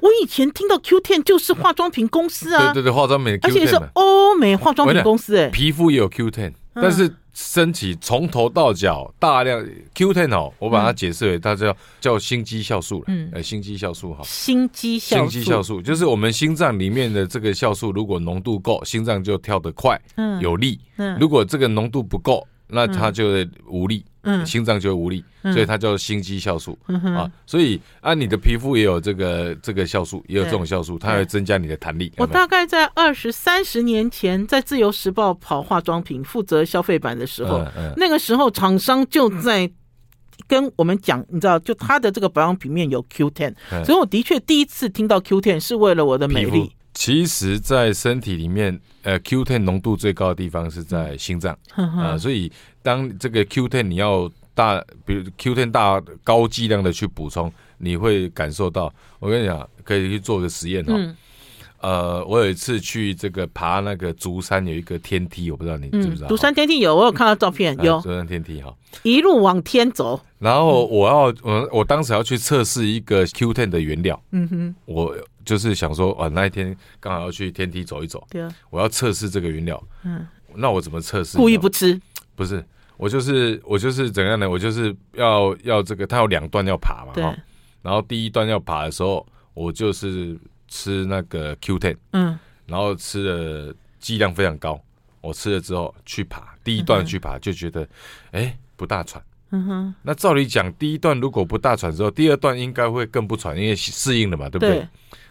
[0.00, 2.72] 我以前听到 Q Ten 就是化妆品公司啊。
[2.72, 5.48] 对对对，化妆品，而且是欧美化妆品公司哎。
[5.50, 7.14] 皮肤也有 Q10，但是。
[7.32, 24.04] 身体从头到脚大量 Q ten 哦，我把它解释为它叫叫心肌酵素了，嗯，呃，心肌酵素哈，心肌酵素，心肌酵素就是我们心脏里面的这个酵素，如果浓度够，心脏就跳得快，嗯，有力，嗯，如果这个浓度不够，那它就会无力。
[24.22, 27.32] 嗯，心脏就会无力，所以它叫心肌酵素、嗯、啊。
[27.46, 32.12] 所以啊，你的皮肤也有这个这个酵素，也有这种酵素，它会增加你的弹力。
[32.18, 39.70] 我大概在二十三十年前，在自由时报跑化妆品，负责消费版的时候，那个时候厂商就在
[40.46, 46.70] 跟我们讲，你知道，就它的这个保养品面有 Q10，、嗯、所以我的确第一次听到 Q Ten 是为了我的美丽。
[46.92, 52.50] 其实，在身体里面，呃，Q10 浓度最高的地方是在心脏 啊，所以
[52.82, 58.92] 当这个 Q10 你要大，比如 Q10 大高剂量的去补充，你会感受到。
[59.18, 60.92] 我跟你讲，可以去做个实验哈。
[60.96, 61.16] 嗯
[61.82, 66.28] 呃，我有一次去这个爬那个竹山，有一个天梯，我不知道你知不知道？
[66.28, 68.70] 竹山天梯有，我有看到照片，有竹山天梯哈，
[69.02, 70.20] 一路往天走。
[70.38, 75.16] 然后我要我我当时要去测试一个 Q10 的原料，嗯哼，我
[75.50, 81.36] 就是想说，啊，那一天刚好要去天梯走一走，对啊，我要测试这个原料，嗯，那我怎么测试？
[81.36, 82.00] 故意不吃？
[82.36, 82.64] 不是，
[82.96, 84.48] 我就是我就是怎样呢？
[84.48, 87.24] 我就是要要这个，它有两段要爬嘛，对。
[87.82, 90.38] 然后第一段要爬的时候，我就是。
[90.72, 94.80] 吃那个 Q ten，嗯，然后吃的剂量非常高。
[95.20, 97.82] 我吃了之后去爬第一段去爬，就觉得
[98.30, 99.20] 哎、嗯、不大喘。
[99.50, 104.76] 嗯哼，那照理讲，第一段如果不大喘之后，第二段应该会更不喘，因为适应了嘛，对不对？
[104.76, 104.88] 对。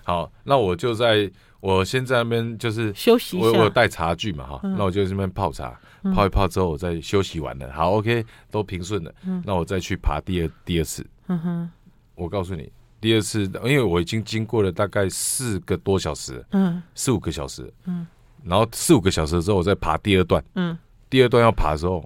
[0.10, 5.80] 好，那我就在我先在那边就是休息一下，我我有带茶具嘛哈，嗯、那我就这边泡茶，
[6.16, 11.06] 泡一泡之后我再休息完了，好 OK 都平顺了，嗯、那我再去爬第二第二次。
[11.28, 11.70] 嗯哼，
[12.16, 12.72] 我告诉你。
[13.02, 18.06] 第二次，因为我已经经过了大概四个多小时，嗯，四五个小时，嗯，
[18.44, 20.78] 然后四五个小时之后，我再爬第二段，嗯，
[21.10, 22.04] 第二段要爬的时候，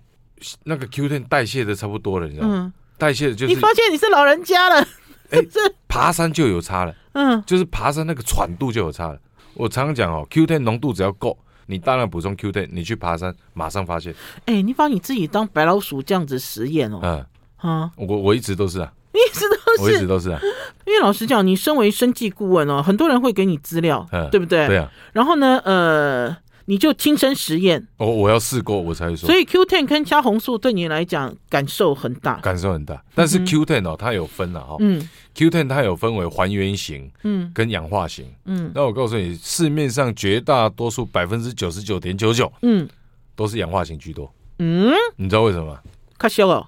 [0.64, 2.56] 那个 Q ten 代谢的差不多了，你知道吗？
[2.58, 4.88] 嗯、代谢的就是你发现你是老人家了，
[5.34, 9.20] 哎、 欸，爬山就有差了，嗯，就是爬山那个喘度就有差了。
[9.56, 14.14] 我常常讲哦，Q10 浓度只要够，你大量补充 Q10，你去爬山马上发现。
[14.46, 17.26] 哎、欸，你把你自己当白老鼠这样子实验哦，嗯，
[17.58, 18.92] 啊，我我一直都是啊。
[19.14, 20.40] 你一直都是，我一直都是啊。
[20.88, 24.66] 因为老实讲，你身为生计顾问哦，很多人会给你资料，嗯、对不对？
[24.66, 24.92] 对啊。
[25.12, 27.86] 然后呢，呃，你就亲身实验。
[27.98, 29.28] 哦我要试过，我才会说。
[29.28, 33.04] 所以 Q Ten 跟虾红素对你来讲感受很大，感受很大。
[33.14, 34.78] 但是 Q Ten 哦，它有分了哈。
[34.80, 35.08] 嗯。
[35.36, 38.72] ，Q Ten 它有分为还原型，嗯，跟氧化型，嗯。
[38.74, 42.88] 那我告诉你，市面上绝大多数百分之九十九点九九，嗯，
[43.36, 44.32] 都是氧化型居多。
[44.60, 44.94] 嗯。
[45.16, 45.80] 你知道为什么吗？
[46.18, 46.66] 卡修哦。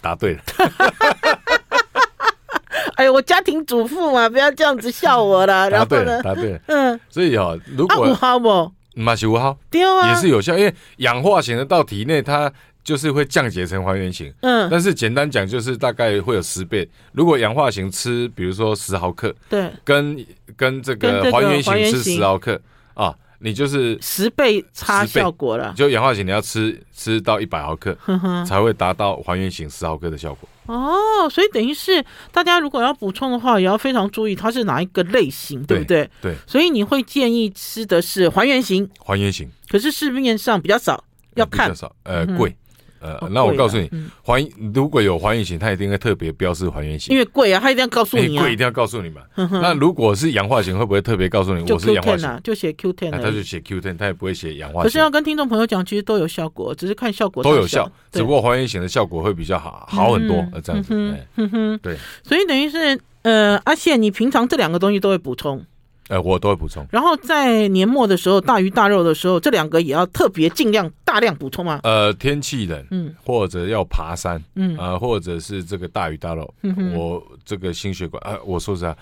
[0.00, 0.42] 答对了。
[2.96, 5.68] 哎呦，我家庭主妇嘛，不要这样子笑我啦。
[5.68, 6.22] 然后呢？
[6.22, 7.00] 答对了，嗯。
[7.08, 8.14] 所以哈，如果
[8.94, 14.32] 马是五号，对啊，也是有效，因为氧化型的到体内，它就是会降解成还原型。
[14.40, 14.68] 嗯。
[14.70, 16.88] 但是简单讲，就是大概会有十倍。
[17.12, 20.26] 如果氧化型吃，比如说十毫克，对，跟
[20.56, 22.60] 跟这个还原型吃十毫克
[22.94, 25.72] 啊，你就是十倍差效果了。
[25.76, 27.96] 就氧化型你要吃吃到一百毫克，
[28.46, 30.48] 才会达到还原型十毫克的效果。
[30.66, 36.10] 哦，所以等于是大家如果要补充的话，也要非常注意它是哪一个类型，对，对不对？
[36.22, 36.34] 对。
[36.46, 39.50] 所以你会建议吃的是还原型，还原型。
[39.68, 41.02] 可是市面上比较少，
[41.34, 41.68] 要看。
[41.68, 42.50] 比较少，呃，贵。
[42.50, 42.56] 嗯
[43.00, 43.90] 呃，那我告诉你，
[44.22, 49.22] 还如果有还原型，它一定会特别标示还原型，因为贵啊，它一定要告诉你，贵一定要告诉你嘛。
[49.50, 52.40] 那如果是氧化型，会不会特别告诉你我是氧化型？
[52.44, 54.82] 就写 Q Ten，那他就写 Q ten，他也不会写氧化型。
[54.82, 60.46] 可是要跟听众朋友讲，其实都有效果，只是看效果都有效，只不过还原型的效果会比较好，好很多。
[60.62, 61.18] 这样子，
[61.82, 61.96] 对。
[62.22, 65.64] 所以等于是，呃，阿宪，你平常这两个东西都会补充。
[66.10, 66.84] 呃，我都会补充。
[66.90, 71.78] 然后在年末的时候，大鱼大肉的时候，这两个也要特别尽量大量补充吗？
[71.84, 78.96] 呃，天气冷，嗯，或者要爬山，嗯，啊，或者是这个大鱼大肉，嗯，我这个心血管，呃，我说实话，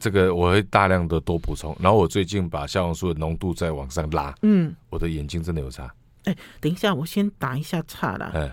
[0.00, 1.76] 这个我会大量的多补充。
[1.80, 5.88] 然后我最近把虾红素的浓度再往上拉，嗯，我的眼睛真的有差。
[6.24, 8.32] 哎，等一下，我先打一下岔了。
[8.34, 8.50] 嗯，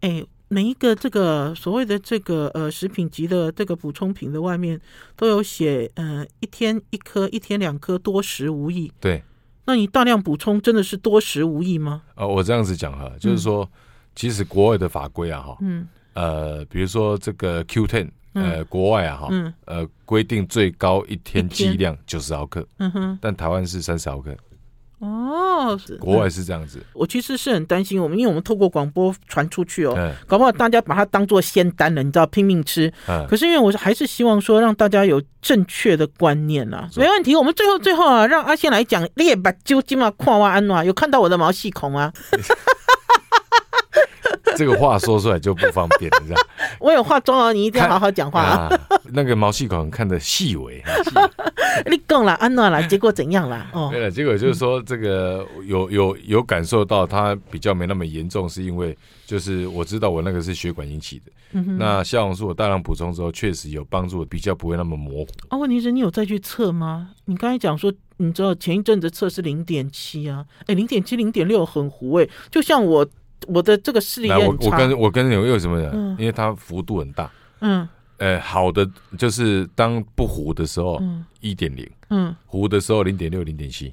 [0.00, 0.24] 哎。
[0.52, 4.78] 每一个这个所谓的这个呃食品级的这个补充品的外面
[5.16, 8.92] 都有写，呃，一天一颗，一天两颗，多食无益。
[9.00, 9.22] 对，
[9.64, 12.02] 那你大量补充真的是多食无益吗？
[12.16, 13.66] 呃，我这样子讲哈，就是说，
[14.14, 21.48] 其实国外的法规啊，哈，嗯，呃，比如说这个 Q ten，呃，国外啊，哈，呃，规定最高一天。
[21.48, 24.36] 剂量九十毫克，嗯哼，但台湾是三十毫克。
[25.32, 26.78] 哦，是国外是这样子。
[26.92, 32.92] 我其实是很担心我们，因为我们透过广播传出去哦，搞不好大家把它当做仙丹了，你知道，拼命吃。
[33.28, 36.88] 可是因为我还是希望说让大家有正确的观念啊。
[36.96, 39.08] 没问题，我们最后最后啊，让阿仙来讲。
[39.14, 42.12] 列把究竟嘛，跨挖安暖，有看到我的毛细孔吗？
[44.56, 46.46] 这个话说出来就不方便了，这样。
[46.78, 48.80] 我有化妆哦，你一定要好好讲话啊。
[49.14, 50.82] 那个毛细孔看的细微，
[51.90, 53.66] 你讲了安娜了，结果怎样了？
[53.72, 61.32] 哦，对了，结果就是说这个有有有感受到它比较没那么严重，是因为就是我知道我那个是血管引起的。
[61.52, 61.76] 嗯。
[61.78, 65.28] 那虾红素我大量补充之后，确实有帮助，比较不会那么模糊。
[65.48, 67.10] 啊，问题是你有再去测吗？
[67.26, 73.06] 你刚才讲说，你知道前一阵子测是零点七啊，哎，零点七、零点六很糊哎，就像我
[73.48, 74.36] 我的这个视力也。
[74.36, 75.90] 我我跟我跟你有什么人？
[75.92, 77.30] 嗯、因为它幅度很大。
[77.60, 77.88] 嗯。
[78.18, 81.02] 呃，好的，就是当不糊的时候，
[81.40, 83.92] 一点零，嗯，糊的时候零点六、零点七，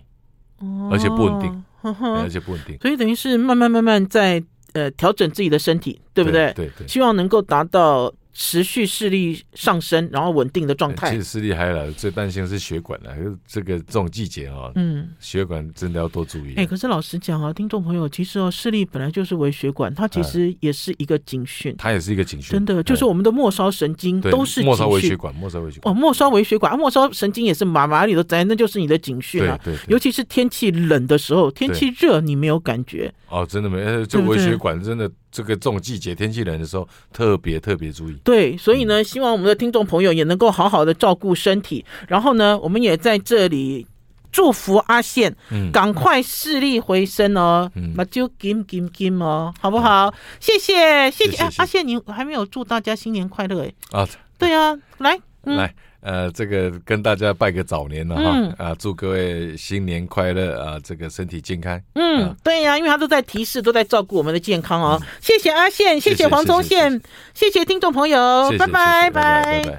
[0.91, 6.53] 而且不稳定，而且不稳定，所以等于是慢慢慢慢在呃调整自己的身体，对不对？
[6.53, 11.11] 对对，希望能够达到持续视力上升，然后稳定的状态。
[11.11, 13.11] 其实视力还好，最担心是血管了。
[13.45, 16.53] 这个这种季节啊，嗯，血管真的要多注意。
[16.55, 21.75] 哎，可是老实讲啊，听众朋友，其实哦，视力本来就是微血管，它其实也是一个警讯。
[21.77, 25.93] 它也是一个警讯，真的，就是我们的末梢神经都是末梢微血管，末梢微血管。
[25.93, 29.59] 哦，末梢微血管，啊末梢神经也是麻麻里的在，那就是你的警讯啊。
[29.63, 33.13] 对，尤其是天气冷的时候，天气热你没有感觉。
[33.27, 35.11] 哦，真的没，这微血管真的。
[35.31, 38.17] 这个这种季节天气冷的时候，特别特别注意。
[38.23, 41.85] 对，所以呢，希望我们的听众朋友也能够好好的照顾身体。
[42.07, 43.85] 然后呢，我们也在这里
[44.31, 50.13] 祝福阿宪，嗯，赶快视力回升哦，那就金金金哦，好不好？
[50.39, 53.73] 谢谢谢谢，阿宪，你还没有祝大家新年快乐哎。
[53.91, 54.07] 啊，
[54.37, 55.73] 对啊，来来。
[56.01, 61.79] 呃，这个跟大家拜个早年了哈，嗯、啊，祝各位新年快乐啊，这个身体健康。
[61.95, 64.97] 嗯，啊、对呀、啊，因为他都在提示，都在照顾我们的健康哦。
[65.01, 67.01] 嗯、谢谢阿宪，谢谢黄宗宪，
[67.33, 69.77] 谢谢听众朋友，拜拜拜拜。